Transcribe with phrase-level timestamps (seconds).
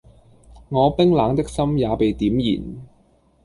[0.69, 2.87] 我冰冷的心也被點燃